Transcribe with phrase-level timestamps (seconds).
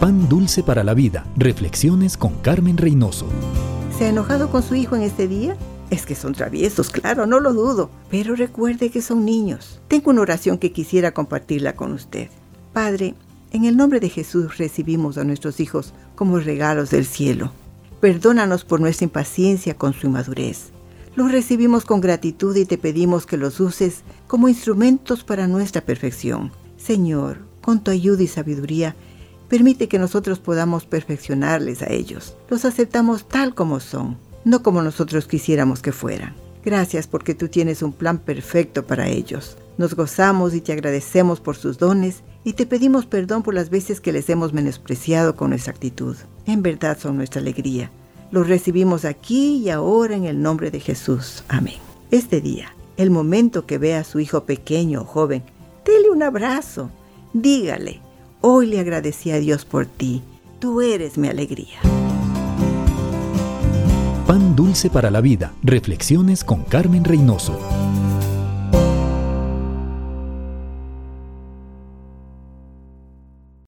[0.00, 1.26] Pan dulce para la vida.
[1.36, 3.26] Reflexiones con Carmen Reynoso.
[3.98, 5.58] ¿Se ha enojado con su hijo en este día?
[5.90, 7.90] Es que son traviesos, claro, no lo dudo.
[8.10, 9.82] Pero recuerde que son niños.
[9.88, 12.30] Tengo una oración que quisiera compartirla con usted.
[12.72, 13.14] Padre,
[13.52, 17.52] en el nombre de Jesús recibimos a nuestros hijos como regalos del cielo.
[18.00, 20.70] Perdónanos por nuestra impaciencia con su inmadurez.
[21.14, 26.52] Los recibimos con gratitud y te pedimos que los uses como instrumentos para nuestra perfección.
[26.78, 28.96] Señor, con tu ayuda y sabiduría,
[29.50, 32.36] permite que nosotros podamos perfeccionarles a ellos.
[32.48, 36.34] Los aceptamos tal como son, no como nosotros quisiéramos que fueran.
[36.64, 39.58] Gracias porque tú tienes un plan perfecto para ellos.
[39.76, 44.00] Nos gozamos y te agradecemos por sus dones y te pedimos perdón por las veces
[44.00, 46.16] que les hemos menospreciado con nuestra actitud.
[46.46, 47.90] En verdad son nuestra alegría.
[48.30, 51.42] Los recibimos aquí y ahora en el nombre de Jesús.
[51.48, 51.78] Amén.
[52.12, 55.42] Este día, el momento que vea a su hijo pequeño o joven,
[55.84, 56.90] dele un abrazo.
[57.32, 58.00] Dígale,
[58.40, 60.22] hoy le agradecí a Dios por ti.
[60.58, 61.78] Tú eres mi alegría.
[64.26, 65.52] Pan dulce para la vida.
[65.62, 67.58] Reflexiones con Carmen Reynoso.